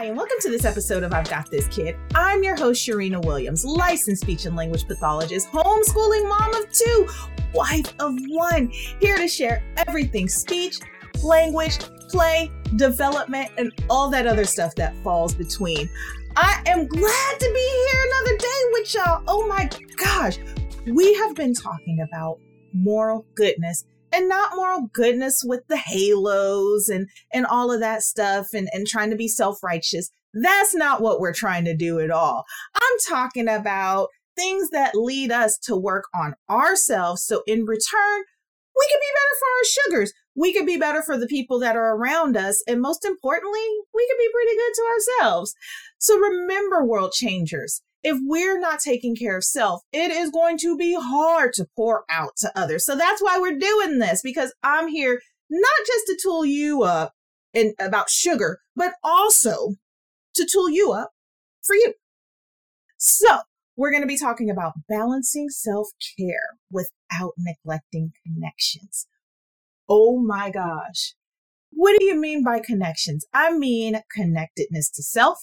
[0.00, 1.94] Hi, and welcome to this episode of I've Got This Kid.
[2.14, 7.06] I'm your host, Sharina Williams, licensed speech and language pathologist, homeschooling mom of two,
[7.52, 8.68] wife of one,
[8.98, 10.78] here to share everything speech,
[11.22, 15.86] language, play, development, and all that other stuff that falls between.
[16.34, 19.22] I am glad to be here another day with y'all.
[19.28, 20.38] Oh my gosh,
[20.86, 22.38] we have been talking about
[22.72, 28.48] moral goodness and not moral goodness with the halos and and all of that stuff
[28.54, 30.10] and and trying to be self-righteous.
[30.32, 32.44] That's not what we're trying to do at all.
[32.74, 38.22] I'm talking about things that lead us to work on ourselves so in return
[38.78, 40.12] we can be better for our sugars.
[40.36, 43.60] We could be better for the people that are around us and most importantly
[43.94, 45.54] we could be pretty good to ourselves.
[45.98, 50.76] So remember world changers if we're not taking care of self, it is going to
[50.76, 52.84] be hard to pour out to others.
[52.84, 57.12] So that's why we're doing this because I'm here not just to tool you up
[57.54, 59.74] and about sugar, but also
[60.34, 61.10] to tool you up
[61.62, 61.94] for you.
[62.96, 63.38] So
[63.76, 69.06] we're going to be talking about balancing self care without neglecting connections.
[69.88, 71.14] Oh my gosh.
[71.70, 73.24] What do you mean by connections?
[73.32, 75.38] I mean connectedness to self,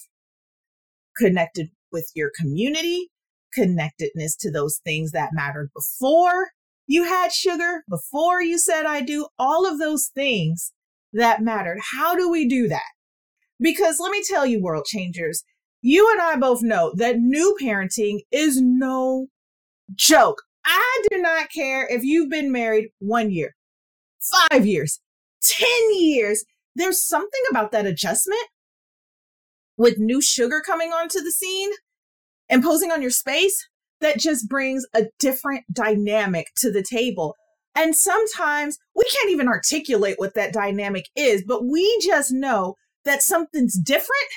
[1.18, 3.09] connected with your community,
[3.53, 6.52] connectedness to those things that mattered before
[6.86, 10.73] you had sugar, before you said I do, all of those things
[11.12, 11.80] that mattered.
[11.98, 12.92] How do we do that?
[13.59, 15.44] Because let me tell you, world changers,
[15.81, 19.25] you and I both know that new parenting is no
[19.95, 20.44] joke.
[20.64, 23.56] I do not care if you've been married one year,
[24.52, 25.00] five years,
[25.42, 26.45] 10 years.
[26.75, 28.48] There's something about that adjustment
[29.78, 31.72] with new sugar coming onto the scene
[32.50, 33.67] imposing on your space
[34.02, 37.36] that just brings a different dynamic to the table.
[37.76, 42.75] And sometimes we can't even articulate what that dynamic is, but we just know
[43.06, 44.31] that something's different.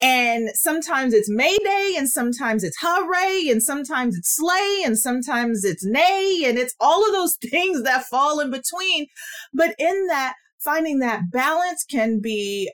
[0.00, 5.84] And sometimes it's Mayday, and sometimes it's hooray, and sometimes it's slay, and sometimes it's
[5.84, 9.06] nay, and it's all of those things that fall in between.
[9.54, 12.70] But in that, finding that balance can be,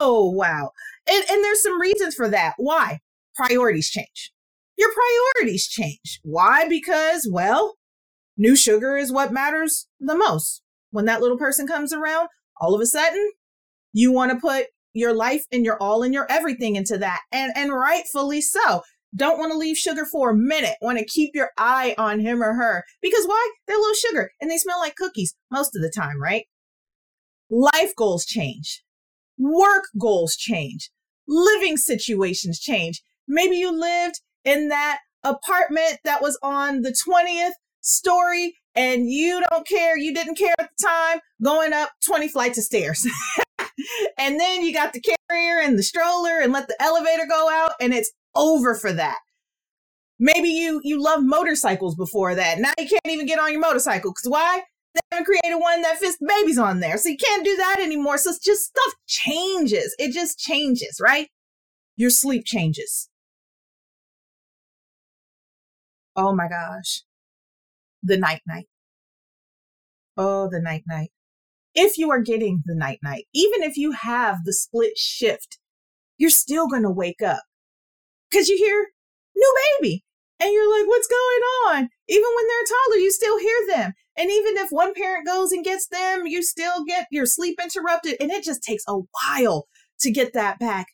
[0.00, 0.72] oh, wow.
[1.08, 2.54] And, and there's some reasons for that.
[2.58, 2.98] Why?
[3.34, 4.32] Priorities change.
[4.76, 6.20] Your priorities change.
[6.22, 6.68] Why?
[6.68, 7.76] Because, well,
[8.36, 10.62] new sugar is what matters the most.
[10.90, 12.28] When that little person comes around,
[12.60, 13.32] all of a sudden,
[13.92, 17.20] you want to put your life and your all and your everything into that.
[17.30, 18.82] And, and rightfully so.
[19.14, 20.76] Don't want to leave sugar for a minute.
[20.80, 22.84] Want to keep your eye on him or her.
[23.02, 23.50] Because why?
[23.66, 26.46] They're low sugar and they smell like cookies most of the time, right?
[27.50, 28.82] Life goals change.
[29.38, 30.90] Work goals change.
[31.28, 33.02] Living situations change.
[33.28, 39.66] Maybe you lived in that apartment that was on the 20th story and you don't
[39.66, 43.06] care, you didn't care at the time, going up 20 flights of stairs.
[44.18, 47.72] and then you got the carrier and the stroller and let the elevator go out
[47.80, 49.18] and it's over for that.
[50.18, 52.60] Maybe you you love motorcycles before that.
[52.60, 54.62] Now you can't even get on your motorcycle because why?
[54.94, 56.96] They haven't created one that fits babies on there.
[56.98, 58.18] So you can't do that anymore.
[58.18, 59.94] So it's just stuff changes.
[59.98, 61.28] It just changes, right?
[61.96, 63.08] Your sleep changes.
[66.16, 67.02] Oh my gosh.
[68.02, 68.66] The night night.
[70.16, 71.10] Oh, the night night.
[71.74, 75.58] If you are getting the night night, even if you have the split shift,
[76.18, 77.42] you're still going to wake up
[78.30, 78.88] because you hear
[79.34, 80.04] new baby
[80.38, 81.88] and you're like, what's going on?
[82.08, 83.94] Even when they're toddler, you still hear them.
[84.18, 88.16] And even if one parent goes and gets them, you still get your sleep interrupted.
[88.20, 89.66] And it just takes a while
[90.00, 90.88] to get that back.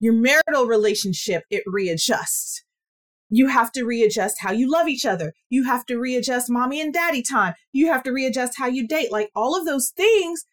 [0.00, 2.64] Your marital relationship, it readjusts
[3.30, 5.32] you have to readjust how you love each other.
[5.48, 7.54] You have to readjust mommy and daddy time.
[7.72, 9.12] You have to readjust how you date.
[9.12, 10.44] Like all of those things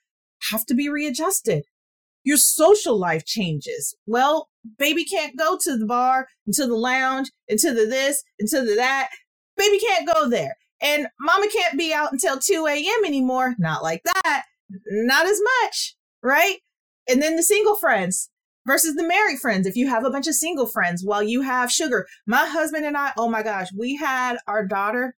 [0.51, 1.63] have to be readjusted.
[2.23, 3.95] Your social life changes.
[4.05, 8.75] Well, baby can't go to the bar, into the lounge, into the this, into the
[8.75, 9.09] that.
[9.55, 10.55] Baby can't go there.
[10.79, 13.05] And mama can't be out until 2 a.m.
[13.05, 13.55] anymore.
[13.57, 14.43] Not like that.
[14.85, 16.57] Not as much, right?
[17.09, 18.29] And then the single friends
[18.67, 19.65] versus the married friends.
[19.65, 22.97] If you have a bunch of single friends while you have sugar, my husband and
[22.97, 25.15] I, oh my gosh, we had our daughter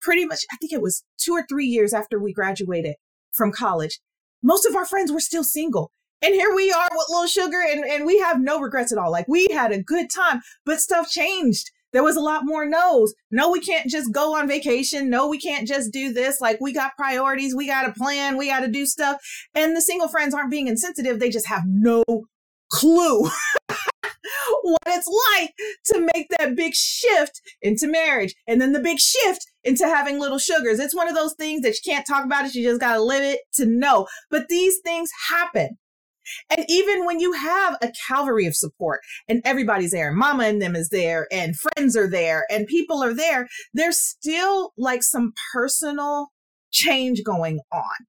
[0.00, 2.96] pretty much, I think it was two or three years after we graduated
[3.32, 4.00] from college.
[4.42, 5.92] Most of our friends were still single.
[6.22, 9.12] And here we are with little sugar and, and we have no regrets at all.
[9.12, 11.70] Like we had a good time, but stuff changed.
[11.92, 13.12] There was a lot more no's.
[13.30, 15.10] No, we can't just go on vacation.
[15.10, 16.40] No, we can't just do this.
[16.40, 17.54] Like we got priorities.
[17.54, 18.38] We got a plan.
[18.38, 19.20] We got to do stuff.
[19.54, 21.18] And the single friends aren't being insensitive.
[21.18, 22.02] They just have no
[22.72, 23.28] clue
[24.62, 25.08] what it's
[25.38, 25.54] like
[25.84, 30.38] to make that big shift into marriage and then the big shift into having little
[30.38, 30.78] sugars.
[30.78, 32.54] It's one of those things that you can't talk about it.
[32.54, 34.06] You just got to live it to know.
[34.30, 35.78] But these things happen.
[36.56, 40.76] And even when you have a cavalry of support and everybody's there, mama and them
[40.76, 46.28] is there, and friends are there, and people are there, there's still like some personal
[46.70, 48.06] change going on.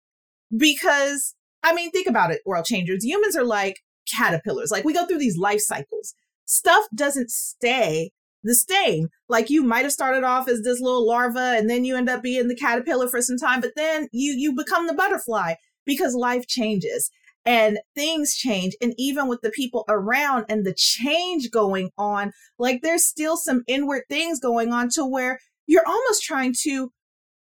[0.55, 1.33] Because,
[1.63, 3.03] I mean, think about it, world changers.
[3.03, 3.79] Humans are like
[4.11, 4.71] caterpillars.
[4.71, 6.13] Like we go through these life cycles.
[6.45, 8.11] Stuff doesn't stay
[8.43, 9.07] the same.
[9.29, 12.21] Like you might have started off as this little larva and then you end up
[12.21, 15.55] being the caterpillar for some time, but then you you become the butterfly
[15.85, 17.09] because life changes
[17.45, 22.81] and things change and even with the people around and the change going on like
[22.81, 26.91] there's still some inward things going on to where you're almost trying to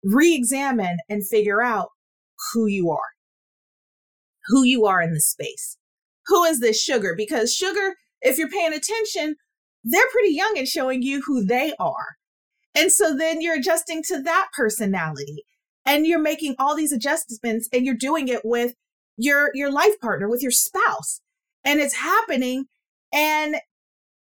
[0.05, 1.89] re-examine and figure out
[2.53, 3.11] who you are
[4.49, 5.78] who you are in the space
[6.29, 7.15] who is this sugar?
[7.17, 9.37] Because sugar if you're paying attention
[9.85, 12.17] they're pretty young and showing you who they are.
[12.75, 15.45] And so then you're adjusting to that personality
[15.87, 18.75] and you're making all these adjustments and you're doing it with
[19.17, 21.21] your your life partner with your spouse.
[21.65, 22.67] And it's happening
[23.13, 23.57] and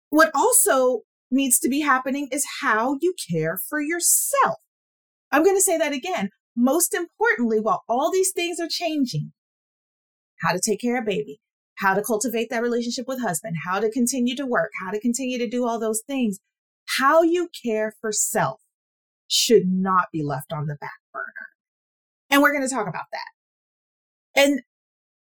[0.09, 4.57] what also needs to be happening is how you care for yourself.
[5.31, 6.29] I'm going to say that again.
[6.57, 9.31] Most importantly while all these things are changing
[10.41, 11.39] how to take care of baby
[11.81, 15.37] how to cultivate that relationship with husband how to continue to work how to continue
[15.37, 16.39] to do all those things
[16.97, 18.61] how you care for self
[19.27, 21.25] should not be left on the back burner
[22.29, 24.61] and we're going to talk about that and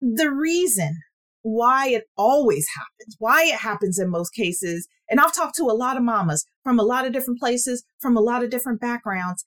[0.02, 1.02] the reason
[1.42, 4.88] why it always happens, why it happens in most cases.
[5.10, 8.18] And I've talked to a lot of mamas from a lot of different places, from
[8.18, 9.46] a lot of different backgrounds.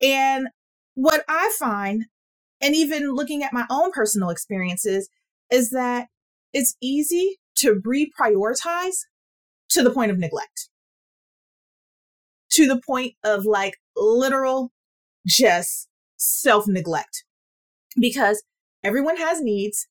[0.00, 0.48] And
[0.94, 2.06] what I find,
[2.60, 5.08] and even looking at my own personal experiences,
[5.50, 6.08] is that
[6.52, 8.96] it's easy to reprioritize
[9.70, 10.68] to the point of neglect,
[12.50, 14.72] to the point of like literal
[15.26, 17.24] just self neglect.
[17.98, 18.42] Because
[18.86, 19.88] Everyone has needs.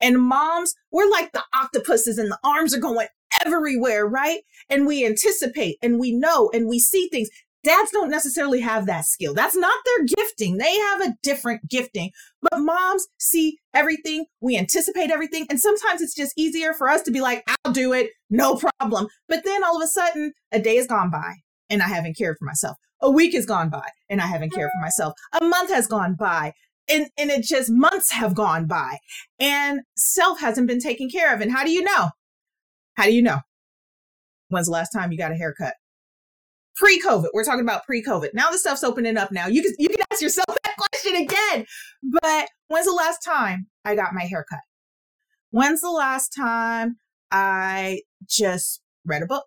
[0.00, 3.08] And moms, we're like the octopuses and the arms are going
[3.44, 4.40] everywhere, right?
[4.70, 7.28] And we anticipate and we know and we see things.
[7.64, 9.34] Dads don't necessarily have that skill.
[9.34, 10.58] That's not their gifting.
[10.58, 12.10] They have a different gifting.
[12.40, 14.26] But moms see everything.
[14.40, 15.46] We anticipate everything.
[15.50, 18.10] And sometimes it's just easier for us to be like, I'll do it.
[18.30, 19.08] No problem.
[19.28, 21.34] But then all of a sudden, a day has gone by
[21.68, 22.76] and I haven't cared for myself.
[23.00, 25.14] A week has gone by and I haven't cared for myself.
[25.40, 26.52] A month has gone by
[26.88, 28.98] and, and it just months have gone by
[29.38, 31.40] and self hasn't been taken care of.
[31.40, 32.10] And how do you know?
[32.96, 33.40] How do you know?
[34.48, 35.74] When's the last time you got a haircut?
[36.78, 37.28] Pre-COVID.
[37.34, 38.30] We're talking about pre-COVID.
[38.34, 39.46] Now the stuff's opening up now.
[39.46, 41.66] You can you can ask yourself that question again.
[42.22, 44.60] But when's the last time I got my haircut?
[45.50, 46.96] When's the last time
[47.32, 49.46] I just read a book?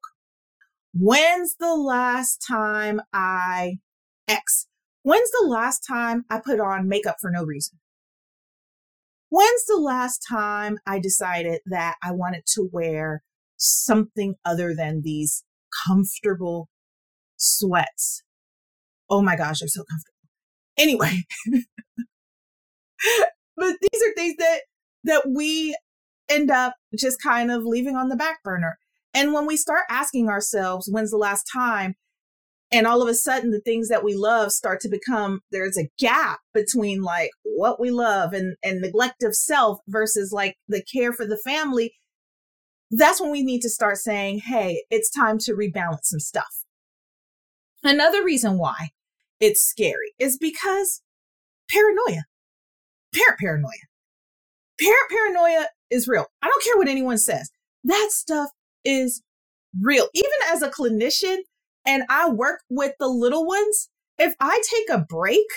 [0.93, 3.77] When's the last time I
[4.27, 4.67] X
[5.03, 7.79] When's the last time I put on makeup for no reason?
[9.29, 13.23] When's the last time I decided that I wanted to wear
[13.57, 15.43] something other than these
[15.87, 16.69] comfortable
[17.41, 18.23] sweats?
[19.09, 20.15] Oh my gosh, they're so comfortable.
[20.77, 21.23] Anyway,
[23.57, 24.61] but these are things that
[25.03, 25.75] that we
[26.29, 28.77] end up just kind of leaving on the back burner.
[29.13, 31.95] And when we start asking ourselves, when's the last time
[32.71, 35.89] and all of a sudden the things that we love start to become there's a
[35.99, 41.11] gap between like what we love and and neglect of self versus like the care
[41.13, 41.93] for the family
[42.91, 46.60] that's when we need to start saying hey it's time to rebalance some stuff
[47.83, 48.89] another reason why
[49.39, 51.01] it's scary is because
[51.69, 52.23] paranoia.
[53.13, 53.87] Parent paranoia.
[54.79, 56.27] Parent paranoia is real.
[56.41, 57.51] I don't care what anyone says.
[57.83, 58.49] That stuff
[58.85, 59.21] is
[59.79, 60.07] real.
[60.13, 61.37] Even as a clinician
[61.85, 65.47] and I work with the little ones, if I take a break,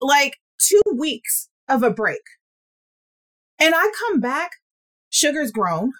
[0.00, 2.22] like two weeks of a break,
[3.58, 4.52] and I come back,
[5.10, 5.92] sugar's grown.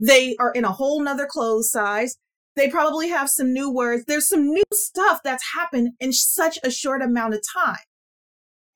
[0.00, 2.16] They are in a whole nother clothes size.
[2.56, 4.04] They probably have some new words.
[4.06, 7.76] There's some new stuff that's happened in such a short amount of time.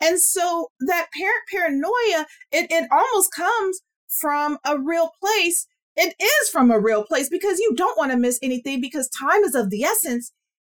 [0.01, 5.67] And so that parent paranoia, it, it almost comes from a real place
[6.01, 9.43] it is from a real place because you don't want to miss anything because time
[9.43, 10.31] is of the essence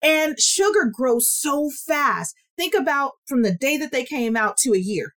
[0.02, 2.34] and sugar grows so fast.
[2.58, 5.14] Think about from the day that they came out to a year,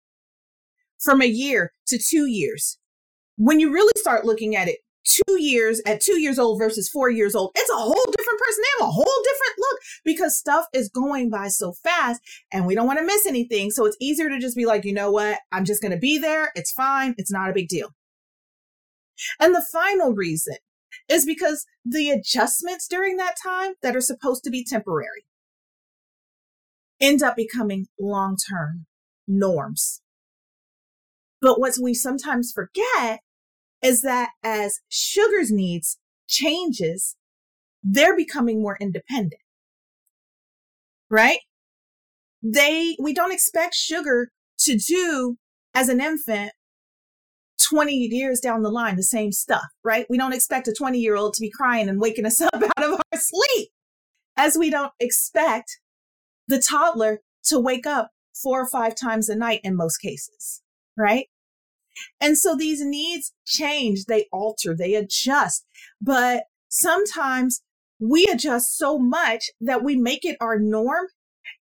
[0.99, 2.77] from a year to two years.
[3.37, 7.09] When you really start looking at it, two years at two years old versus four
[7.09, 8.63] years old, it's a whole different person.
[8.63, 12.75] They have a whole different look because stuff is going by so fast and we
[12.75, 13.71] don't want to miss anything.
[13.71, 15.39] So it's easier to just be like, you know what?
[15.51, 16.51] I'm just going to be there.
[16.55, 17.15] It's fine.
[17.17, 17.89] It's not a big deal.
[19.39, 20.55] And the final reason
[21.09, 25.25] is because the adjustments during that time that are supposed to be temporary
[26.99, 28.85] end up becoming long term
[29.27, 30.01] norms.
[31.41, 33.19] But what we sometimes forget
[33.83, 35.97] is that as sugar's needs
[36.27, 37.15] changes,
[37.83, 39.41] they're becoming more independent.
[41.09, 41.39] Right?
[42.41, 45.35] They, we don't expect sugar to do
[45.75, 46.53] as an infant
[47.69, 50.05] 20 years down the line the same stuff, right?
[50.09, 52.83] We don't expect a 20 year old to be crying and waking us up out
[52.83, 53.69] of our sleep,
[54.37, 55.79] as we don't expect
[56.47, 58.09] the toddler to wake up
[58.41, 60.61] four or five times a night in most cases,
[60.97, 61.27] right?
[62.19, 65.65] And so these needs change, they alter, they adjust.
[66.01, 67.61] But sometimes
[67.99, 71.07] we adjust so much that we make it our norm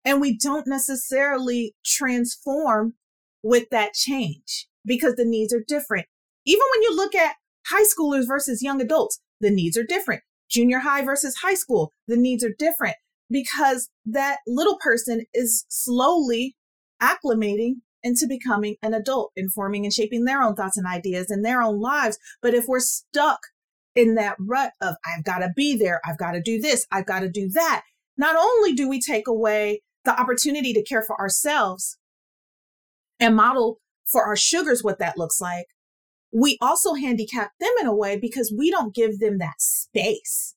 [0.04, 2.94] and we don't necessarily transform
[3.42, 6.06] with that change because the needs are different.
[6.44, 7.36] Even when you look at
[7.66, 10.22] high schoolers versus young adults, the needs are different.
[10.50, 12.96] Junior high versus high school, the needs are different
[13.30, 16.56] because that little person is slowly
[17.00, 21.62] acclimating into becoming an adult, informing and shaping their own thoughts and ideas in their
[21.62, 22.18] own lives.
[22.40, 23.40] But if we're stuck
[23.94, 27.06] in that rut of, I've got to be there, I've got to do this, I've
[27.06, 27.82] got to do that,
[28.16, 31.98] not only do we take away the opportunity to care for ourselves
[33.20, 33.78] and model
[34.10, 35.66] for our sugars what that looks like,
[36.32, 40.54] we also handicap them in a way because we don't give them that space.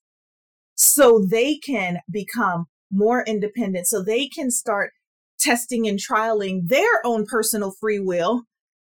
[0.75, 4.91] So they can become more independent, so they can start
[5.45, 8.43] testing and trialing their own personal free will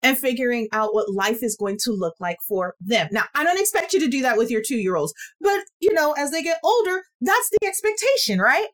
[0.02, 3.08] and figuring out what life is going to look like for them.
[3.10, 5.92] Now, I don't expect you to do that with your two year olds, but you
[5.92, 8.68] know, as they get older, that's the expectation, right?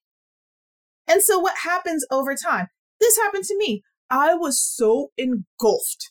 [1.08, 2.66] And so what happens over time?
[3.00, 3.82] This happened to me.
[4.10, 6.10] I was so engulfed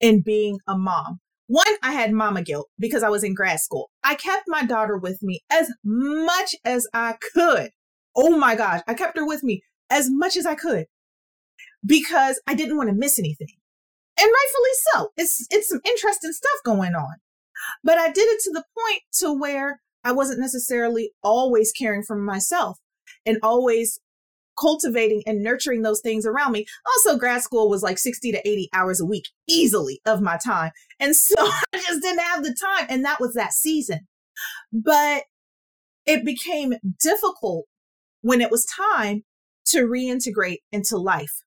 [0.00, 1.20] in being a mom.
[1.46, 3.90] One, I had mama guilt because I was in grad school.
[4.02, 7.70] I kept my daughter with me as much as I could.
[8.16, 10.86] Oh my gosh, I kept her with me as much as I could
[11.84, 13.54] because I didn't want to miss anything.
[14.18, 15.08] And rightfully so.
[15.16, 17.14] It's it's some interesting stuff going on.
[17.82, 22.16] But I did it to the point to where I wasn't necessarily always caring for
[22.16, 22.78] myself
[23.24, 24.00] and always
[24.60, 26.66] cultivating and nurturing those things around me.
[26.86, 30.72] Also, grad school was like 60 to 80 hours a week easily of my time.
[31.00, 32.86] And so I just didn't have the time.
[32.88, 34.00] And that was that season.
[34.72, 35.24] But
[36.06, 37.66] it became difficult
[38.22, 39.22] when it was time
[39.66, 41.42] to reintegrate into life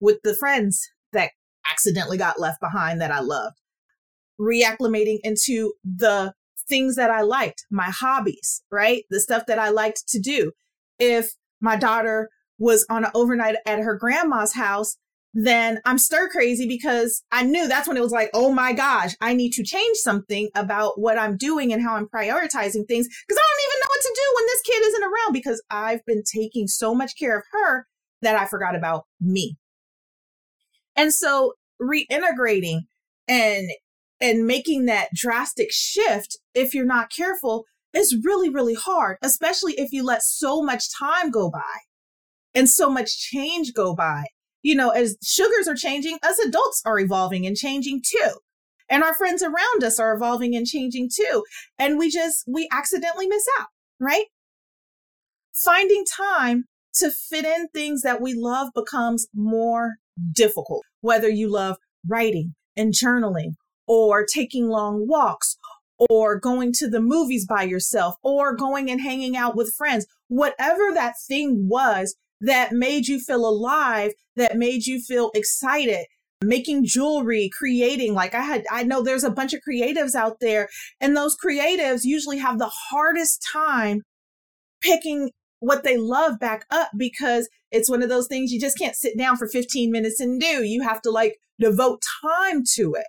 [0.00, 1.30] with the friends that
[1.70, 3.56] accidentally got left behind that I loved,
[4.40, 6.32] reacclimating into the
[6.68, 9.04] things that I liked, my hobbies, right?
[9.10, 10.52] The stuff that I liked to do.
[10.98, 14.96] If my daughter was on an overnight at her grandma's house,
[15.32, 19.14] then I'm stir crazy because I knew that's when it was like, oh my gosh,
[19.20, 23.38] I need to change something about what I'm doing and how I'm prioritizing things because
[23.38, 26.22] I don't even know what to do when this kid isn't around because I've been
[26.24, 27.86] taking so much care of her
[28.22, 29.56] that I forgot about me.
[30.96, 32.80] And so reintegrating
[33.28, 33.70] and
[34.22, 39.92] and making that drastic shift if you're not careful is really really hard, especially if
[39.92, 41.78] you let so much time go by
[42.52, 44.24] and so much change go by.
[44.62, 48.30] You know, as sugars are changing, us adults are evolving and changing too.
[48.88, 51.44] And our friends around us are evolving and changing too.
[51.78, 53.68] And we just, we accidentally miss out,
[54.00, 54.26] right?
[55.54, 56.64] Finding time
[56.94, 59.94] to fit in things that we love becomes more
[60.32, 61.76] difficult, whether you love
[62.06, 63.54] writing and journaling
[63.86, 65.56] or taking long walks
[66.08, 70.92] or going to the movies by yourself or going and hanging out with friends, whatever
[70.94, 76.06] that thing was that made you feel alive, that made you feel excited,
[76.42, 78.14] making jewelry, creating.
[78.14, 80.68] Like I had, I know there's a bunch of creatives out there,
[81.00, 84.02] and those creatives usually have the hardest time
[84.80, 85.30] picking
[85.60, 89.16] what they love back up because it's one of those things you just can't sit
[89.16, 90.64] down for 15 minutes and do.
[90.64, 93.06] You have to like devote time to it.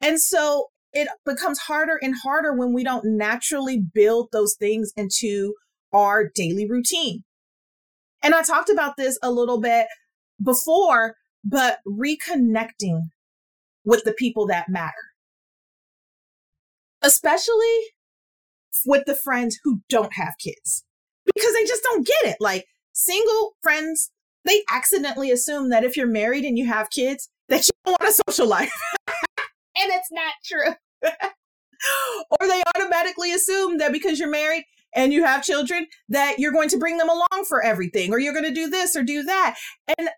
[0.00, 5.54] And so it becomes harder and harder when we don't naturally build those things into
[5.92, 7.22] our daily routine.
[8.22, 9.86] And I talked about this a little bit
[10.42, 13.02] before, but reconnecting
[13.84, 14.92] with the people that matter,
[17.02, 17.76] especially
[18.86, 20.84] with the friends who don't have kids
[21.34, 22.36] because they just don't get it.
[22.40, 24.10] Like single friends,
[24.44, 28.12] they accidentally assume that if you're married and you have kids, that you don't want
[28.12, 28.72] a social life.
[29.08, 30.74] and it's not true.
[32.40, 34.64] or they automatically assume that because you're married
[34.94, 38.32] and you have children that you're going to bring them along for everything or you're
[38.32, 39.56] going to do this or do that.
[39.98, 40.08] And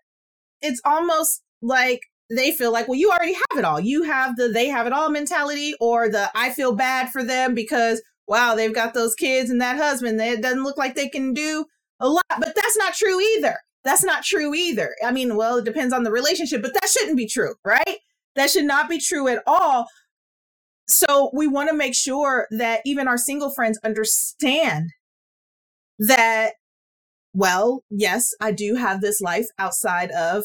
[0.61, 3.79] it's almost like they feel like, well, you already have it all.
[3.79, 7.53] You have the they have it all mentality or the I feel bad for them
[7.53, 10.19] because, wow, they've got those kids and that husband.
[10.21, 11.65] It doesn't look like they can do
[11.99, 12.23] a lot.
[12.39, 13.57] But that's not true either.
[13.83, 14.95] that's not true either.
[15.05, 17.97] I mean, well, it depends on the relationship, but that shouldn't be true, right?
[18.35, 19.87] That should not be true at all.
[20.91, 24.89] So we want to make sure that even our single friends understand
[25.99, 26.53] that,
[27.33, 30.43] well, yes, I do have this life outside of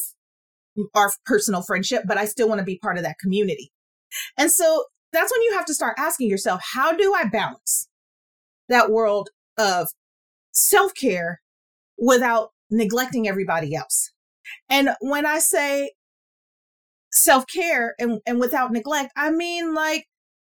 [0.95, 3.73] our personal friendship, but I still want to be part of that community.
[4.39, 7.89] And so that's when you have to start asking yourself, how do I balance
[8.69, 9.89] that world of
[10.53, 11.41] self care
[11.99, 14.13] without neglecting everybody else?
[14.69, 15.91] And when I say
[17.11, 20.07] self care and, and without neglect, I mean like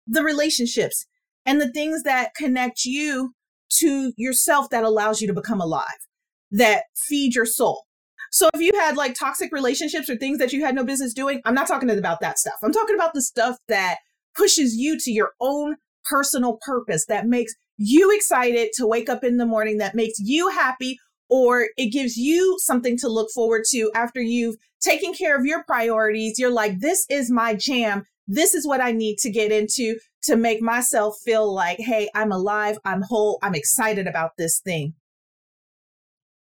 [0.07, 1.07] the relationships
[1.47, 3.35] and the things that connect you
[3.71, 6.07] to yourself that allows you to become alive,
[6.51, 7.85] that feed your soul.
[8.31, 11.41] So if you had like toxic relationships or things that you had no business doing,
[11.45, 12.55] I'm not talking about that stuff.
[12.63, 13.99] I'm talking about the stuff that
[14.37, 19.37] pushes you to your own personal purpose that makes you excited to wake up in
[19.37, 23.91] the morning, that makes you happy, or it gives you something to look forward to
[23.95, 26.39] after you've taken care of your priorities.
[26.39, 28.05] You're like, this is my jam.
[28.27, 32.33] This is what I need to get into to make myself feel like, hey, I'm
[32.33, 34.95] alive, I'm whole, I'm excited about this thing.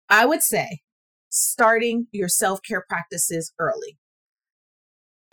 [0.09, 0.79] I would say
[1.29, 3.97] starting your self care practices early.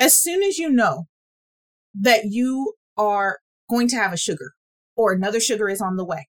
[0.00, 1.05] As soon as you know
[1.95, 3.38] that you are
[3.71, 4.55] going to have a sugar
[4.97, 6.29] or another sugar is on the way.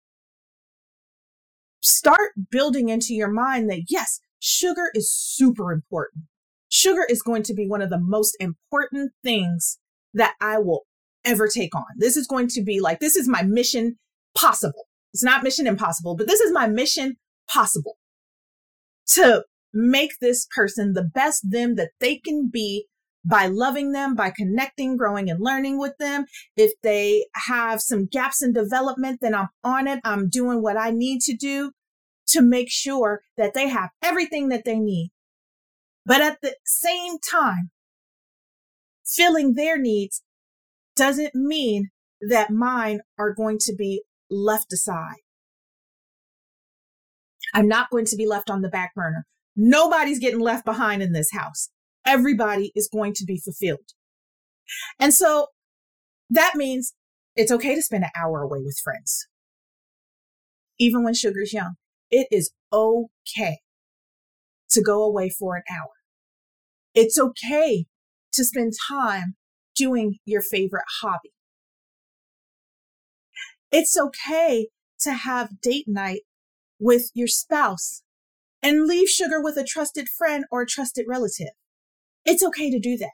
[1.81, 6.25] Start building into your mind that yes, sugar is super important.
[6.69, 9.79] Sugar is going to be one of the most important things
[10.15, 10.83] that I will
[11.25, 11.85] ever take on.
[11.97, 13.99] This is going to be like, this is my mission
[14.35, 14.87] possible.
[15.15, 17.17] It's not mission impossible, but this is my mission
[17.49, 17.97] possible
[19.09, 22.87] to make this person the best them that they can be
[23.25, 26.25] by loving them, by connecting, growing, and learning with them.
[26.57, 30.01] If they have some gaps in development, then I'm on it.
[30.05, 31.73] I'm doing what I need to do
[32.29, 35.11] to make sure that they have everything that they need.
[36.05, 37.71] But at the same time,
[39.17, 40.23] filling their needs
[40.97, 41.89] doesn't mean
[42.21, 45.21] that mine are going to be left aside.
[47.55, 49.27] I'm not going to be left on the back burner.
[49.55, 51.69] Nobody's getting left behind in this house
[52.05, 53.93] everybody is going to be fulfilled.
[54.99, 55.49] And so
[56.31, 56.95] that means
[57.37, 59.27] it's okay to spend an hour away with friends.
[60.79, 61.75] Even when sugar's young,
[62.11, 63.59] it is okay
[64.71, 65.91] to go away for an hour.
[66.95, 67.87] It's okay
[68.33, 69.37] to spend time
[69.75, 71.33] doing your favorite hobby.
[73.71, 74.69] It's okay
[75.01, 76.23] to have date night
[76.79, 78.03] with your spouse
[78.63, 81.51] and leave sugar with a trusted friend or a trusted relative.
[82.25, 83.13] It's okay to do that.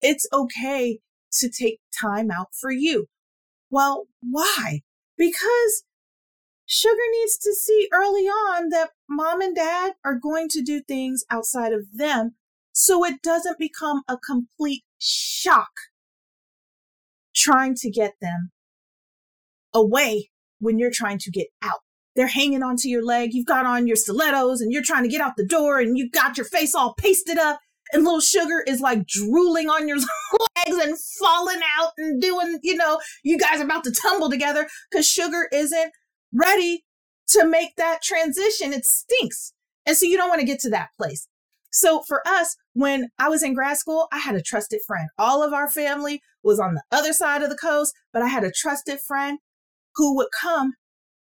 [0.00, 0.98] It's okay
[1.32, 3.06] to take time out for you.
[3.70, 4.80] Well, why?
[5.16, 5.84] Because
[6.66, 11.24] sugar needs to see early on that mom and dad are going to do things
[11.30, 12.34] outside of them
[12.72, 15.70] so it doesn't become a complete shock
[17.34, 18.50] trying to get them
[19.74, 21.80] away when you're trying to get out.
[22.16, 23.30] They're hanging onto your leg.
[23.32, 26.10] You've got on your stilettos and you're trying to get out the door and you
[26.10, 27.60] got your face all pasted up
[27.92, 29.96] and little sugar is like drooling on your
[30.66, 34.68] legs and falling out and doing, you know, you guys are about to tumble together
[34.90, 35.92] because sugar isn't
[36.32, 36.84] ready
[37.28, 38.72] to make that transition.
[38.72, 39.52] It stinks.
[39.86, 41.26] And so you don't want to get to that place.
[41.70, 45.08] So for us, when I was in grad school, I had a trusted friend.
[45.18, 48.44] All of our family was on the other side of the coast, but I had
[48.44, 49.38] a trusted friend
[49.94, 50.72] who would come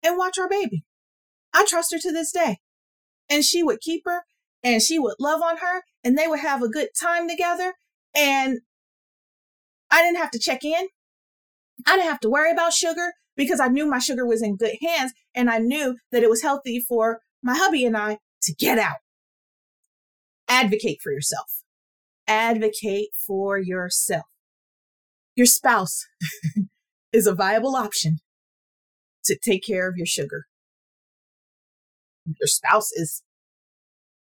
[0.03, 0.85] and watch our baby.
[1.53, 2.59] I trust her to this day.
[3.29, 4.22] And she would keep her
[4.62, 7.74] and she would love on her and they would have a good time together.
[8.14, 8.61] And
[9.90, 10.88] I didn't have to check in.
[11.87, 14.76] I didn't have to worry about sugar because I knew my sugar was in good
[14.81, 18.79] hands and I knew that it was healthy for my hubby and I to get
[18.79, 18.96] out.
[20.51, 21.63] Advocate for yourself.
[22.27, 24.27] Advocate for yourself.
[25.37, 26.07] Your spouse
[27.13, 28.19] is a viable option
[29.25, 30.47] to take care of your sugar.
[32.27, 33.23] Your spouse is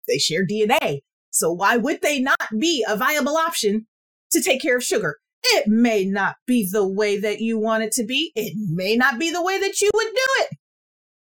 [0.08, 1.02] they share DNA.
[1.30, 3.86] So why would they not be a viable option
[4.32, 5.18] to take care of sugar?
[5.44, 8.32] It may not be the way that you want it to be.
[8.36, 10.58] It may not be the way that you would do it.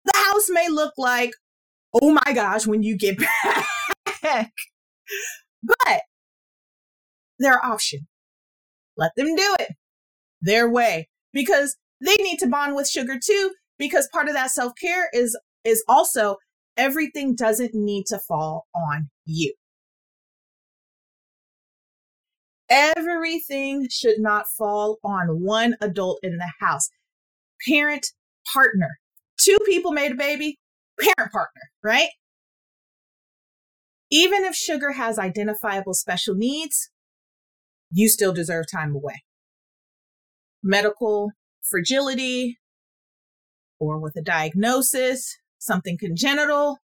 [0.05, 1.31] The house may look like,
[2.01, 3.17] oh my gosh, when you get
[4.23, 4.51] back.
[5.63, 6.01] But
[7.39, 8.07] their option.
[8.97, 9.75] Let them do it
[10.41, 15.09] their way because they need to bond with sugar too because part of that self-care
[15.13, 16.37] is is also
[16.77, 19.53] everything doesn't need to fall on you.
[22.69, 26.89] Everything should not fall on one adult in the house.
[27.67, 28.07] Parent,
[28.53, 28.99] partner.
[29.39, 30.57] Two people made a baby,
[30.99, 32.09] parent, partner, right?
[34.09, 36.89] Even if sugar has identifiable special needs,
[37.91, 39.23] you still deserve time away.
[40.63, 42.57] Medical fragility
[43.79, 46.79] or with a diagnosis, something congenital,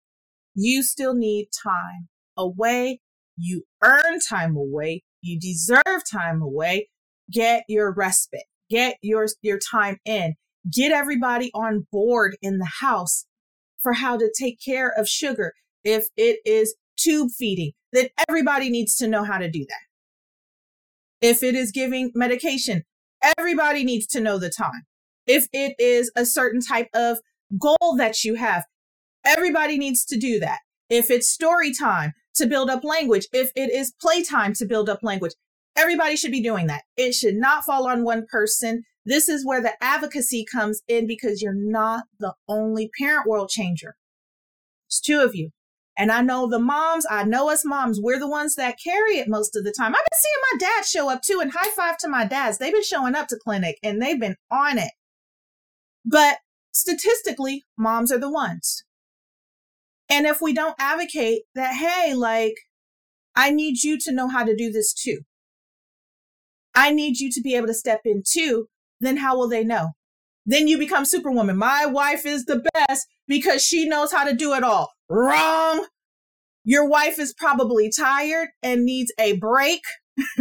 [0.54, 3.00] you still need time away.
[3.36, 5.02] You earn time away.
[5.22, 6.88] You deserve time away.
[7.30, 8.44] Get your respite.
[8.68, 10.34] Get your, your time in.
[10.70, 13.26] Get everybody on board in the house
[13.80, 15.54] for how to take care of sugar.
[15.84, 21.26] If it is tube feeding, then everybody needs to know how to do that.
[21.26, 22.82] If it is giving medication,
[23.38, 24.82] everybody needs to know the time.
[25.26, 27.18] If it is a certain type of
[27.58, 28.64] goal that you have,
[29.24, 30.58] everybody needs to do that.
[30.90, 35.00] If it's story time to build up language, if it is playtime to build up
[35.02, 35.32] language,
[35.76, 36.82] everybody should be doing that.
[36.96, 38.82] It should not fall on one person.
[39.04, 43.94] This is where the advocacy comes in because you're not the only parent world changer.
[44.88, 45.50] It's two of you.
[46.02, 49.28] And I know the moms, I know us moms, we're the ones that carry it
[49.28, 49.94] most of the time.
[49.94, 52.58] I've been seeing my dad show up too, and high five to my dads.
[52.58, 54.90] They've been showing up to clinic and they've been on it.
[56.04, 56.38] But
[56.72, 58.82] statistically, moms are the ones.
[60.10, 62.56] And if we don't advocate that, hey, like,
[63.36, 65.20] I need you to know how to do this too.
[66.74, 68.66] I need you to be able to step in too.
[68.98, 69.90] Then how will they know?
[70.44, 71.56] Then you become superwoman.
[71.56, 74.92] My wife is the best because she knows how to do it all.
[75.08, 75.86] Wrong.
[76.64, 79.82] Your wife is probably tired and needs a break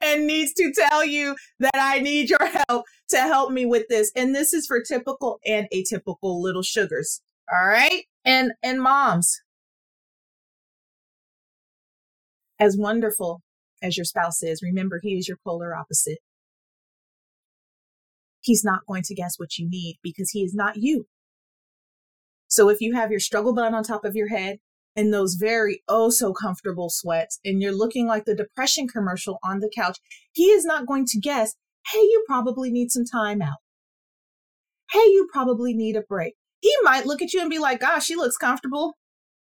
[0.00, 4.10] and needs to tell you that I need your help to help me with this.
[4.14, 7.22] And this is for typical and atypical little sugars.
[7.50, 8.04] All right.
[8.24, 9.40] And, and moms,
[12.58, 13.42] as wonderful
[13.82, 16.18] as your spouse is, remember he is your polar opposite.
[18.40, 21.06] He's not going to guess what you need because he is not you.
[22.48, 24.58] So if you have your struggle bun on top of your head
[24.96, 29.60] and those very oh so comfortable sweats and you're looking like the depression commercial on
[29.60, 29.98] the couch,
[30.32, 31.54] he is not going to guess,
[31.92, 33.58] hey, you probably need some time out.
[34.92, 36.34] Hey, you probably need a break.
[36.60, 38.96] He might look at you and be like, gosh, she looks comfortable.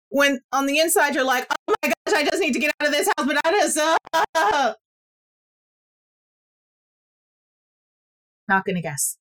[0.10, 2.88] When on the inside, you're like, oh my gosh, I just need to get out
[2.88, 3.80] of this house, but I just,
[4.36, 4.74] uh,
[8.52, 9.18] not going to guess.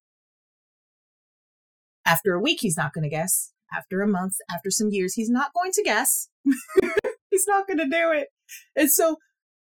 [2.05, 5.31] After a week, he's not going to guess after a month, after some years, he's
[5.31, 6.29] not going to guess.
[7.31, 8.29] he's not going to do it.
[8.77, 9.17] And so,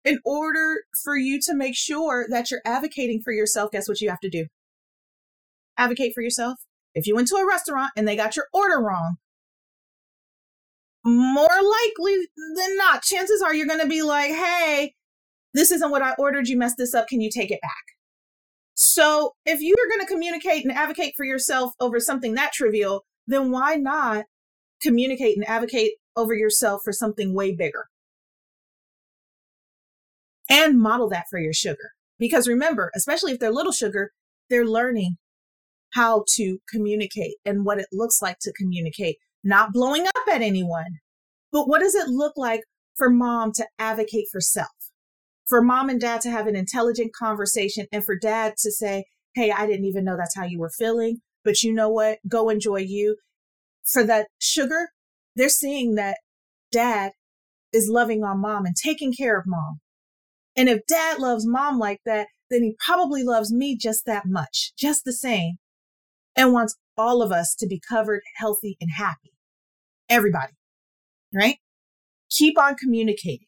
[0.04, 4.08] in order for you to make sure that you're advocating for yourself, guess what you
[4.08, 4.46] have to do?
[5.76, 6.58] Advocate for yourself.
[6.94, 9.16] If you went to a restaurant and they got your order wrong,
[11.04, 12.16] more likely
[12.56, 14.94] than not, chances are you're going to be like, hey,
[15.52, 16.48] this isn't what I ordered.
[16.48, 17.08] You messed this up.
[17.08, 17.97] Can you take it back?
[18.80, 23.50] So if you're going to communicate and advocate for yourself over something that trivial, then
[23.50, 24.26] why not
[24.80, 27.86] communicate and advocate over yourself for something way bigger?
[30.48, 31.90] And model that for your sugar.
[32.20, 34.12] Because remember, especially if they're little sugar,
[34.48, 35.16] they're learning
[35.94, 41.00] how to communicate and what it looks like to communicate, not blowing up at anyone.
[41.50, 42.60] But what does it look like
[42.94, 44.68] for mom to advocate for self?
[45.48, 49.50] For mom and dad to have an intelligent conversation and for dad to say, Hey,
[49.50, 51.18] I didn't even know that's how you were feeling.
[51.44, 52.18] But you know what?
[52.28, 53.16] Go enjoy you.
[53.84, 54.88] For that sugar,
[55.36, 56.18] they're seeing that
[56.70, 57.12] dad
[57.72, 59.80] is loving on mom and taking care of mom.
[60.56, 64.72] And if dad loves mom like that, then he probably loves me just that much,
[64.78, 65.56] just the same,
[66.34, 69.32] and wants all of us to be covered, healthy, and happy.
[70.08, 70.54] Everybody,
[71.32, 71.56] right?
[72.30, 73.47] Keep on communicating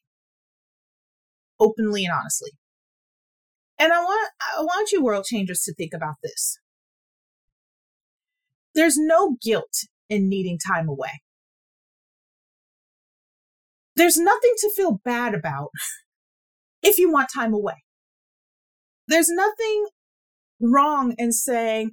[1.61, 2.51] openly and honestly.
[3.79, 6.59] And I want, I want you world changers to think about this.
[8.75, 11.23] There's no guilt in needing time away.
[13.97, 15.71] There's nothing to feel bad about
[16.83, 17.85] if you want time away.
[19.09, 19.87] There's nothing
[20.61, 21.93] wrong in saying,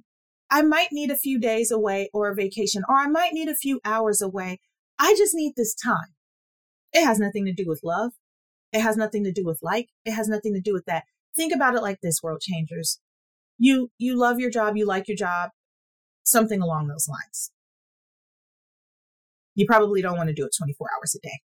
[0.50, 3.54] I might need a few days away or a vacation, or I might need a
[3.54, 4.60] few hours away.
[4.98, 6.14] I just need this time.
[6.92, 8.12] It has nothing to do with love.
[8.72, 9.88] It has nothing to do with like.
[10.04, 11.04] It has nothing to do with that.
[11.34, 13.00] Think about it like this, world changers.
[13.58, 14.76] You, you love your job.
[14.76, 15.50] You like your job
[16.24, 17.50] something along those lines.
[19.54, 21.40] You probably don't want to do it 24 hours a day.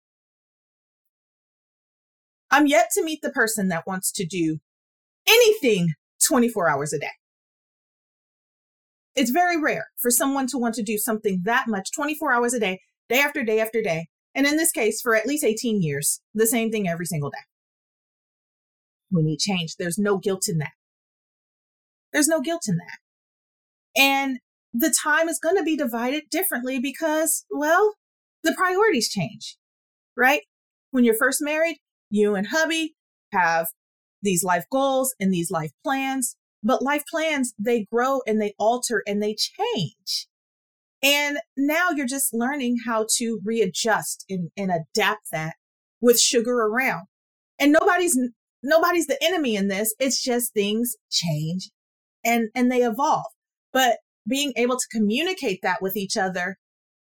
[2.51, 4.59] I'm yet to meet the person that wants to do
[5.27, 7.07] anything 24 hours a day.
[9.15, 12.59] It's very rare for someone to want to do something that much 24 hours a
[12.59, 14.07] day, day after day after day.
[14.35, 17.37] And in this case, for at least 18 years, the same thing every single day.
[19.11, 19.75] We need change.
[19.77, 20.71] There's no guilt in that.
[22.11, 22.97] There's no guilt in that.
[23.95, 24.39] And
[24.73, 27.93] the time is going to be divided differently because, well,
[28.43, 29.57] the priorities change,
[30.17, 30.41] right?
[30.91, 31.77] When you're first married,
[32.09, 32.95] you and hubby
[33.31, 33.67] have
[34.21, 39.03] these life goals and these life plans, but life plans, they grow and they alter
[39.05, 40.27] and they change.
[41.03, 45.55] And now you're just learning how to readjust and, and adapt that
[45.99, 47.07] with sugar around.
[47.59, 48.17] And nobody's
[48.63, 49.93] nobody's the enemy in this.
[49.99, 51.69] It's just things change
[52.23, 53.25] and and they evolve.
[53.73, 56.57] But being able to communicate that with each other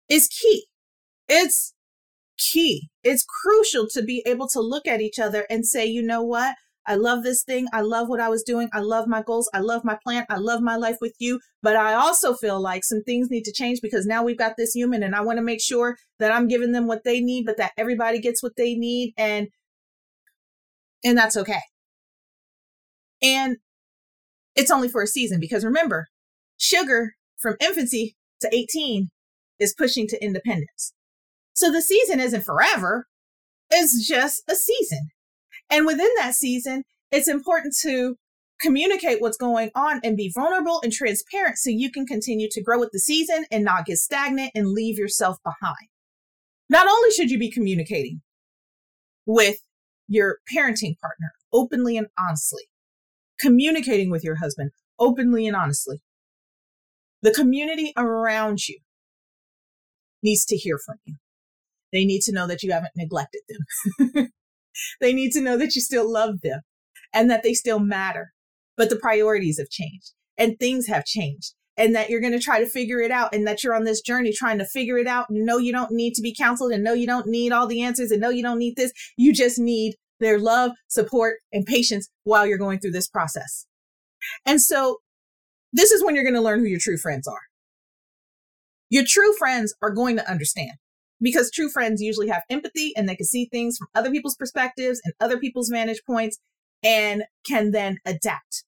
[0.09, 0.67] is key.
[1.27, 1.73] It's
[2.37, 2.89] key.
[3.03, 6.55] It's crucial to be able to look at each other and say, you know what?
[6.87, 7.67] I love this thing.
[7.73, 8.69] I love what I was doing.
[8.73, 9.49] I love my goals.
[9.53, 10.25] I love my plan.
[10.29, 11.39] I love my life with you.
[11.61, 14.73] But I also feel like some things need to change because now we've got this
[14.73, 17.57] human and I want to make sure that I'm giving them what they need, but
[17.57, 19.13] that everybody gets what they need.
[19.17, 19.47] And,
[21.03, 21.61] and that's okay.
[23.21, 23.57] And
[24.55, 26.07] it's only for a season because remember,
[26.57, 29.09] sugar from infancy to 18
[29.59, 30.93] is pushing to independence.
[31.53, 33.05] So the season isn't forever.
[33.69, 35.11] It's just a season.
[35.71, 38.17] And within that season, it's important to
[38.61, 42.79] communicate what's going on and be vulnerable and transparent so you can continue to grow
[42.79, 45.87] with the season and not get stagnant and leave yourself behind.
[46.69, 48.21] Not only should you be communicating
[49.25, 49.57] with
[50.07, 52.63] your parenting partner openly and honestly,
[53.39, 56.01] communicating with your husband openly and honestly,
[57.21, 58.79] the community around you
[60.21, 61.15] needs to hear from you.
[61.91, 64.29] They need to know that you haven't neglected them.
[64.99, 66.61] they need to know that you still love them
[67.13, 68.33] and that they still matter.
[68.77, 72.59] But the priorities have changed and things have changed and that you're going to try
[72.59, 75.27] to figure it out and that you're on this journey trying to figure it out.
[75.29, 78.11] No, you don't need to be counseled and no, you don't need all the answers
[78.11, 78.91] and no, you don't need this.
[79.17, 83.65] You just need their love, support, and patience while you're going through this process.
[84.45, 84.97] And so
[85.73, 87.41] this is when you're going to learn who your true friends are.
[88.89, 90.73] Your true friends are going to understand
[91.21, 94.99] because true friends usually have empathy and they can see things from other people's perspectives
[95.03, 96.39] and other people's vantage points
[96.83, 98.63] and can then adapt.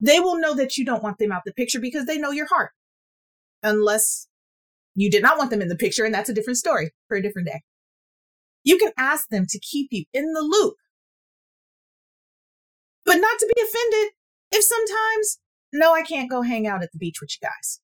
[0.00, 2.46] They will know that you don't want them out the picture because they know your
[2.46, 2.70] heart.
[3.62, 4.28] Unless
[4.94, 7.22] you did not want them in the picture, and that's a different story for a
[7.22, 7.60] different day.
[8.64, 10.74] You can ask them to keep you in the loop,
[13.04, 14.12] but not to be offended
[14.52, 15.38] if sometimes,
[15.72, 17.80] no, I can't go hang out at the beach with you guys.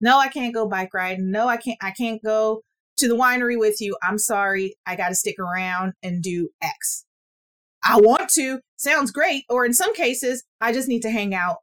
[0.00, 1.30] No, I can't go bike riding.
[1.30, 2.62] No, I can't, I can't go
[2.98, 3.96] to the winery with you.
[4.02, 4.76] I'm sorry.
[4.86, 7.04] I got to stick around and do X.
[7.82, 8.60] I want to.
[8.76, 9.44] Sounds great.
[9.48, 11.58] Or in some cases, I just need to hang out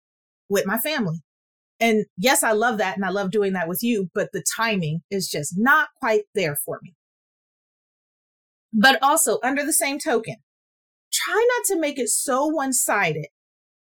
[0.50, 1.21] with my family.
[1.80, 2.95] And yes, I love that.
[2.95, 6.56] And I love doing that with you, but the timing is just not quite there
[6.56, 6.95] for me.
[8.74, 10.36] But also, under the same token,
[11.12, 13.28] try not to make it so one sided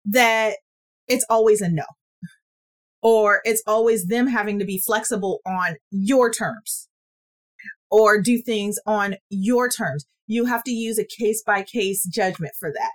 [0.04, 0.56] that
[1.08, 1.84] it's always a no
[3.02, 6.88] or it's always them having to be flexible on your terms
[7.92, 10.06] or do things on your terms.
[10.26, 12.92] You have to use a case by case judgment for that.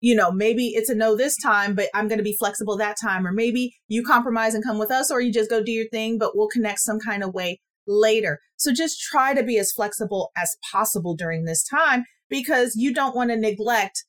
[0.00, 2.96] You know, maybe it's a no this time, but I'm going to be flexible that
[3.00, 3.24] time.
[3.26, 6.18] Or maybe you compromise and come with us, or you just go do your thing,
[6.18, 8.40] but we'll connect some kind of way later.
[8.56, 13.14] So just try to be as flexible as possible during this time because you don't
[13.14, 14.04] want to neglect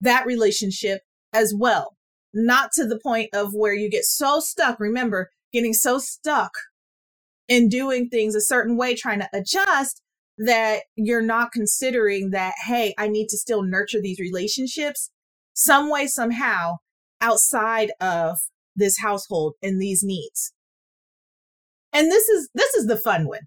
[0.00, 1.96] that relationship as well.
[2.32, 4.80] Not to the point of where you get so stuck.
[4.80, 6.52] Remember, getting so stuck
[7.48, 10.02] in doing things a certain way, trying to adjust
[10.38, 15.10] that you're not considering that, hey, I need to still nurture these relationships
[15.54, 16.76] some way, somehow
[17.20, 18.36] outside of
[18.74, 20.52] this household and these needs.
[21.92, 23.46] And this is this is the fun one.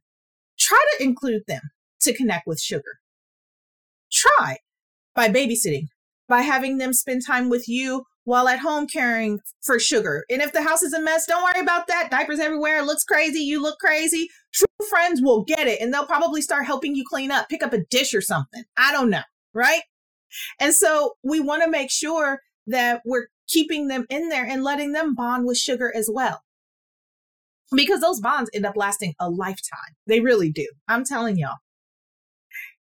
[0.58, 1.62] Try to include them
[2.02, 3.00] to connect with sugar.
[4.12, 4.58] Try
[5.14, 5.88] by babysitting,
[6.28, 10.26] by having them spend time with you while at home caring for sugar.
[10.30, 12.12] And if the house is a mess, don't worry about that.
[12.12, 12.80] Diapers everywhere.
[12.80, 13.40] It looks crazy.
[13.40, 14.30] You look crazy.
[14.54, 17.74] True friends will get it and they'll probably start helping you clean up, pick up
[17.74, 18.64] a dish or something.
[18.78, 19.24] I don't know.
[19.54, 19.82] Right.
[20.60, 24.92] And so we want to make sure that we're keeping them in there and letting
[24.92, 26.42] them bond with sugar as well.
[27.76, 29.96] Because those bonds end up lasting a lifetime.
[30.08, 30.68] They really do.
[30.88, 31.58] I'm telling y'all.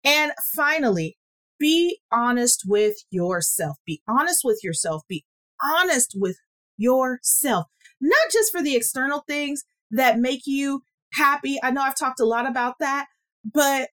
[0.04, 1.16] And finally,
[1.62, 3.76] be honest with yourself.
[3.86, 5.04] Be honest with yourself.
[5.08, 5.24] Be
[5.62, 6.36] honest with
[6.76, 7.68] yourself,
[8.00, 11.60] not just for the external things that make you happy.
[11.62, 13.06] I know I've talked a lot about that,
[13.44, 13.90] but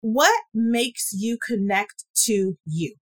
[0.00, 2.94] what makes you connect to you?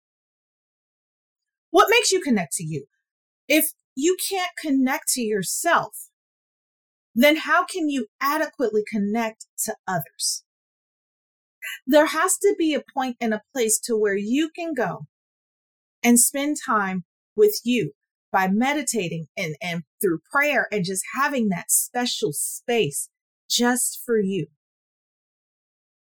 [1.71, 2.87] What makes you connect to you?
[3.47, 6.09] If you can't connect to yourself,
[7.15, 10.43] then how can you adequately connect to others?
[11.87, 15.07] There has to be a point and a place to where you can go
[16.03, 17.05] and spend time
[17.37, 17.93] with you
[18.31, 23.09] by meditating and, and through prayer and just having that special space
[23.49, 24.47] just for you.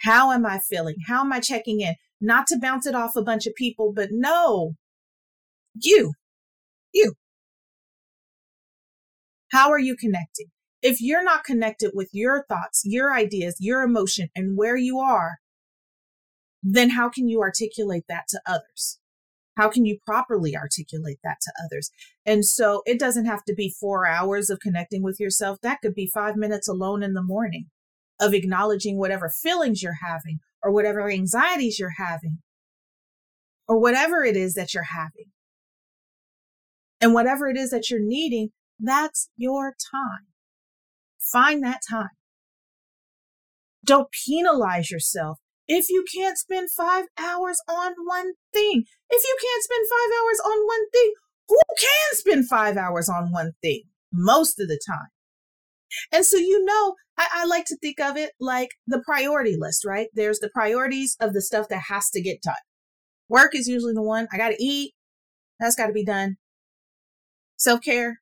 [0.02, 0.96] How am I feeling?
[1.08, 1.96] How am I checking in?
[2.20, 4.74] Not to bounce it off a bunch of people, but no,
[5.76, 6.14] you,
[6.94, 7.14] you.
[9.52, 10.48] How are you connecting?
[10.82, 15.38] If you're not connected with your thoughts, your ideas, your emotion, and where you are,
[16.64, 19.00] then how can you articulate that to others?
[19.58, 21.90] How can you properly articulate that to others?
[22.26, 25.58] And so it doesn't have to be four hours of connecting with yourself.
[25.62, 27.66] That could be five minutes alone in the morning
[28.20, 32.40] of acknowledging whatever feelings you're having or whatever anxieties you're having
[33.68, 35.32] or whatever it is that you're having.
[37.02, 40.28] And whatever it is that you're needing, that's your time.
[41.20, 42.10] Find that time.
[43.84, 48.84] Don't penalize yourself if you can't spend five hours on one thing.
[49.10, 51.14] If you can't spend five hours on one thing,
[51.50, 55.08] who can spend five hours on one thing most of the time?
[56.12, 59.86] And so, you know, I, I, like to think of it like the priority list,
[59.86, 60.08] right?
[60.14, 62.56] There's the priorities of the stuff that has to get done.
[63.30, 64.94] Work is usually the one I got to eat.
[65.60, 66.36] That's got to be done.
[67.56, 68.20] Self care,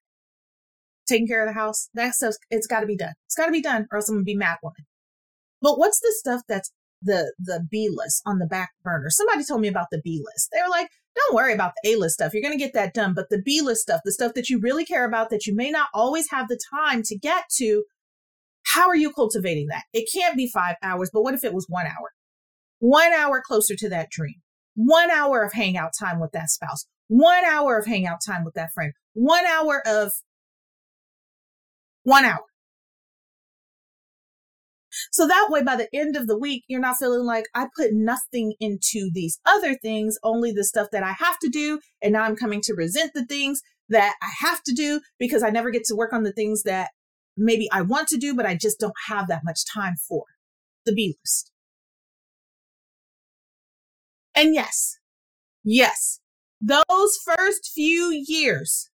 [1.07, 1.89] taking care of the house.
[1.93, 3.13] That stuff, it's got to be done.
[3.25, 4.85] It's got to be done or else I'm going to be mad woman.
[5.61, 6.71] But what's the stuff that's
[7.05, 9.09] the the B list on the back burner.
[9.09, 10.49] Somebody told me about the B list.
[10.51, 12.33] They were like, don't worry about the A list stuff.
[12.33, 13.13] You're going to get that done.
[13.13, 15.71] But the B list stuff, the stuff that you really care about that you may
[15.71, 17.83] not always have the time to get to,
[18.73, 19.83] how are you cultivating that?
[19.93, 22.11] It can't be five hours, but what if it was one hour?
[22.79, 24.41] One hour closer to that dream.
[24.75, 26.85] One hour of hangout time with that spouse.
[27.07, 28.91] One hour of hangout time with that friend.
[29.13, 30.11] One hour of
[32.03, 32.43] one hour.
[35.15, 37.93] So that way, by the end of the week, you're not feeling like I put
[37.93, 41.79] nothing into these other things, only the stuff that I have to do.
[42.01, 45.51] And now I'm coming to resent the things that I have to do because I
[45.51, 46.89] never get to work on the things that
[47.37, 50.25] maybe I want to do, but I just don't have that much time for
[50.85, 51.49] the B list.
[54.35, 54.97] And yes,
[55.63, 56.19] yes,
[56.59, 58.89] those first few years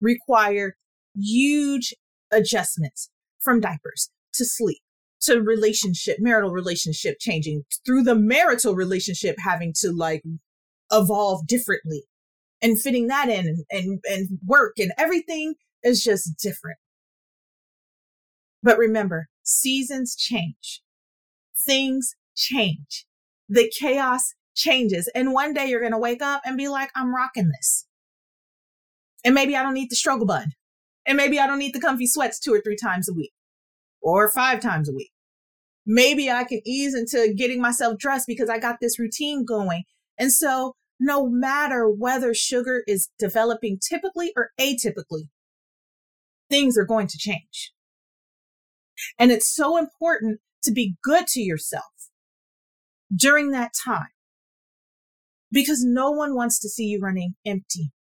[0.00, 0.74] require
[1.14, 1.94] huge
[2.32, 4.80] adjustments from diapers to sleep
[5.22, 10.22] to relationship, marital relationship changing through the marital relationship having to like
[10.90, 12.04] evolve differently
[12.62, 16.78] and fitting that in and, and work and everything is just different.
[18.62, 20.82] But remember, seasons change.
[21.66, 23.06] Things change.
[23.48, 25.10] The chaos changes.
[25.14, 27.86] And one day you're going to wake up and be like, I'm rocking this.
[29.24, 30.48] And maybe I don't need the struggle bud.
[31.06, 33.32] And maybe I don't need the comfy sweats two or three times a week
[34.02, 35.10] or five times a week.
[35.86, 39.84] Maybe I can ease into getting myself dressed because I got this routine going.
[40.18, 45.28] And so, no matter whether sugar is developing typically or atypically,
[46.50, 47.72] things are going to change.
[49.18, 51.84] And it's so important to be good to yourself
[53.14, 54.10] during that time
[55.50, 57.92] because no one wants to see you running empty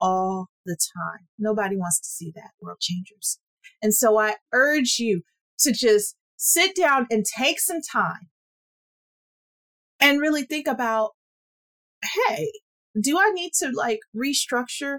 [0.00, 1.26] all the time.
[1.38, 3.38] Nobody wants to see that, world changers.
[3.82, 5.22] And so I urge you
[5.60, 8.28] to just sit down and take some time
[10.00, 11.12] and really think about
[12.26, 12.52] hey,
[13.00, 14.98] do I need to like restructure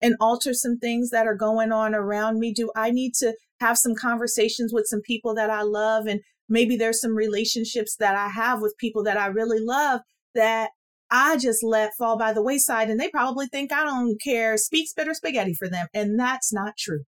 [0.00, 2.52] and alter some things that are going on around me?
[2.52, 6.06] Do I need to have some conversations with some people that I love?
[6.06, 10.00] And maybe there's some relationships that I have with people that I really love
[10.34, 10.70] that
[11.10, 14.88] I just let fall by the wayside and they probably think I don't care, speak
[14.88, 15.86] spit or spaghetti for them.
[15.94, 17.04] And that's not true.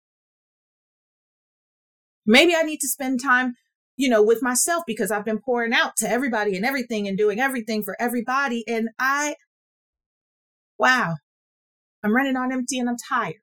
[2.28, 3.54] Maybe I need to spend time,
[3.96, 7.40] you know, with myself because I've been pouring out to everybody and everything and doing
[7.40, 8.62] everything for everybody.
[8.68, 9.36] And I,
[10.78, 11.14] wow,
[12.04, 13.40] I'm running on empty and I'm tired.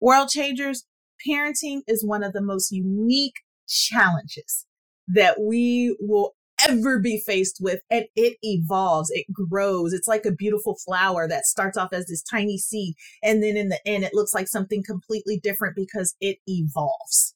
[0.00, 0.84] World changers,
[1.26, 3.36] parenting is one of the most unique
[3.68, 4.66] challenges
[5.06, 6.34] that we will
[6.68, 9.92] ever be faced with and it evolves it grows.
[9.92, 13.68] It's like a beautiful flower that starts off as this tiny seed and then in
[13.68, 17.34] the end it looks like something completely different because it evolves.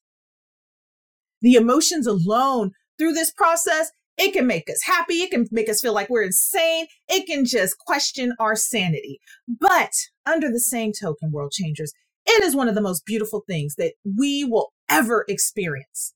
[1.41, 5.81] The emotions alone through this process it can make us happy it can make us
[5.81, 9.21] feel like we're insane it can just question our sanity.
[9.49, 9.93] But
[10.27, 11.93] under the same token world changers
[12.27, 16.15] it is one of the most beautiful things that we will ever experience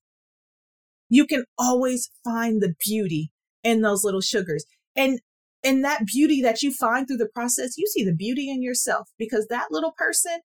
[1.13, 3.31] you can always find the beauty
[3.63, 4.65] in those little sugars.
[4.97, 5.21] And
[5.63, 9.11] in that beauty that you find through the process, you see the beauty in yourself
[9.19, 10.41] because that little person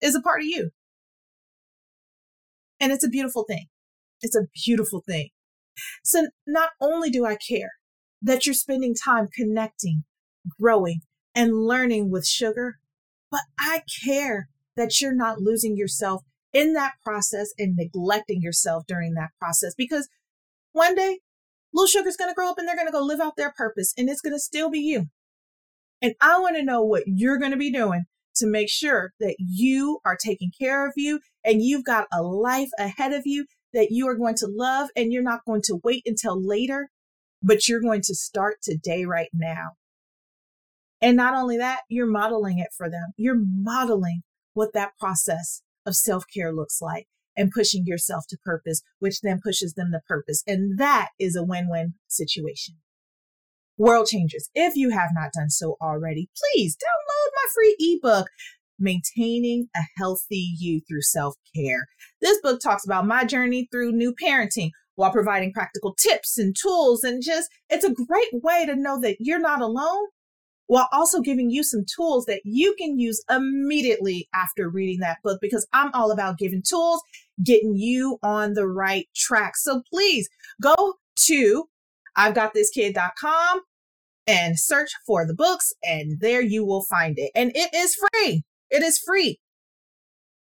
[0.00, 0.70] is a part of you.
[2.80, 3.66] And it's a beautiful thing.
[4.22, 5.28] It's a beautiful thing.
[6.02, 7.72] So not only do I care
[8.22, 10.04] that you're spending time connecting,
[10.58, 11.00] growing,
[11.34, 12.78] and learning with sugar,
[13.30, 16.22] but I care that you're not losing yourself
[16.54, 20.08] in that process and neglecting yourself during that process because
[20.72, 21.18] one day
[21.74, 23.92] little sugar's going to grow up and they're going to go live out their purpose
[23.98, 25.06] and it's going to still be you.
[26.00, 28.04] And I want to know what you're going to be doing
[28.36, 32.70] to make sure that you are taking care of you and you've got a life
[32.78, 36.02] ahead of you that you are going to love and you're not going to wait
[36.06, 36.90] until later,
[37.42, 39.70] but you're going to start today, right now.
[41.00, 43.12] And not only that, you're modeling it for them.
[43.16, 44.22] You're modeling
[44.54, 47.06] what that process of self care looks like
[47.36, 50.42] and pushing yourself to purpose, which then pushes them to purpose.
[50.46, 52.76] And that is a win win situation.
[53.76, 58.28] World Changers, if you have not done so already, please download my free ebook,
[58.78, 61.86] Maintaining a Healthy You Through Self Care.
[62.20, 67.02] This book talks about my journey through new parenting while providing practical tips and tools.
[67.02, 70.06] And just, it's a great way to know that you're not alone
[70.66, 75.38] while also giving you some tools that you can use immediately after reading that book
[75.40, 77.02] because I'm all about giving tools,
[77.42, 79.56] getting you on the right track.
[79.56, 80.28] So please
[80.62, 80.94] go
[81.26, 81.68] to
[82.16, 83.60] I've got this kid.com
[84.26, 87.30] and search for the books and there you will find it.
[87.34, 88.44] And it is free.
[88.70, 89.40] It is free.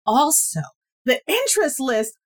[0.07, 0.61] Also,
[1.05, 2.17] the interest list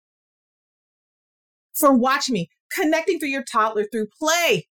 [1.75, 4.69] for Watch Me, connecting through your toddler through play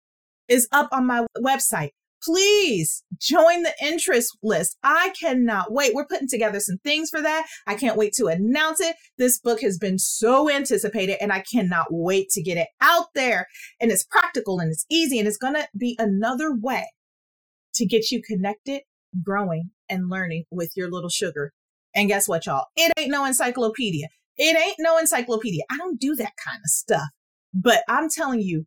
[0.48, 1.92] is up on my website
[2.26, 4.78] please join the interest list.
[4.84, 5.94] I cannot wait.
[5.94, 7.46] We're putting together some things for that.
[7.68, 8.96] I can't wait to announce it.
[9.18, 13.48] This book has been so anticipated and I cannot wait to get it out there.
[13.80, 16.88] And it's practical and it's easy and it's going to be another way
[17.76, 18.82] to get you connected,
[19.24, 21.52] growing, and learning with your little sugar.
[21.94, 22.66] And guess what, y'all?
[22.76, 24.08] It ain't no encyclopedia.
[24.38, 25.64] It ain't no encyclopedia.
[25.70, 27.08] I don't do that kind of stuff.
[27.54, 28.66] But I'm telling you,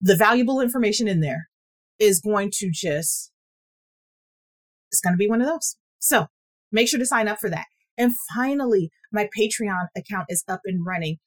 [0.00, 1.49] the valuable information in there
[2.00, 3.30] is going to just,
[4.90, 5.76] it's going to be one of those.
[6.00, 6.26] So
[6.72, 7.66] make sure to sign up for that.
[7.96, 11.18] And finally, my Patreon account is up and running.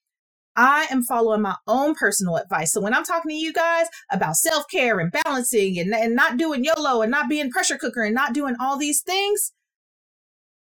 [0.55, 2.71] I am following my own personal advice.
[2.71, 6.38] So when I'm talking to you guys about self care and balancing and, and not
[6.38, 9.51] doing YOLO and not being pressure cooker and not doing all these things,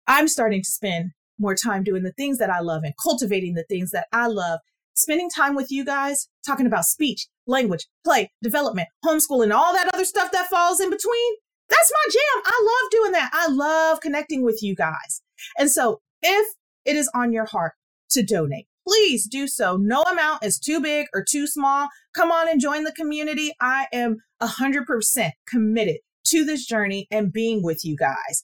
[0.08, 3.66] I'm starting to spend more time doing the things that I love and cultivating the
[3.70, 4.60] things that I love.
[4.96, 10.06] Spending time with you guys, talking about speech, language, play, development, homeschooling, all that other
[10.06, 11.34] stuff that falls in between.
[11.70, 12.44] That's my jam.
[12.46, 13.32] I love doing that.
[13.34, 15.22] I love connecting with you guys.
[15.58, 16.48] And so if
[16.86, 17.74] it is on your heart
[18.12, 19.78] to donate, please do so.
[19.78, 21.88] No amount is too big or too small.
[22.16, 23.54] Come on and join the community.
[23.60, 28.44] I am 100% committed to this journey and being with you guys.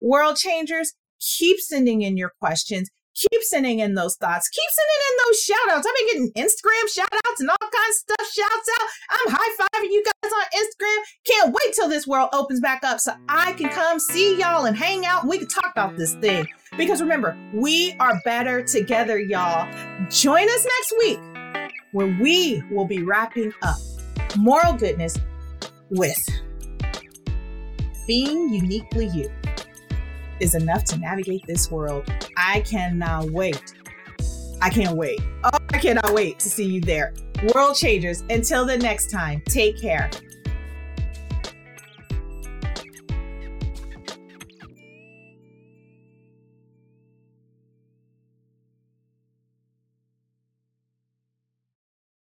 [0.00, 2.88] World changers, keep sending in your questions
[3.18, 4.48] keep sending in those thoughts.
[4.48, 5.86] Keep sending in those shout outs.
[5.86, 8.88] I've been getting Instagram shout outs and all kinds of stuff shouts out.
[9.10, 10.98] I'm high fiving you guys on Instagram.
[11.24, 14.76] Can't wait till this world opens back up so I can come see y'all and
[14.76, 16.46] hang out and we can talk about this thing.
[16.76, 19.70] Because remember, we are better together, y'all.
[20.10, 21.20] Join us next week
[21.92, 23.76] where we will be wrapping up
[24.36, 25.16] moral goodness
[25.90, 26.16] with
[28.06, 29.30] being uniquely you
[30.40, 32.10] is enough to navigate this world.
[32.36, 33.74] I cannot wait.
[34.60, 35.20] I can't wait.
[35.44, 37.14] Oh, I cannot wait to see you there.
[37.54, 38.24] World changers.
[38.30, 40.10] Until the next time, take care.